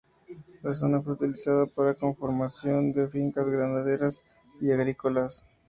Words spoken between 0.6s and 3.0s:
La zona fue utilizada para conformación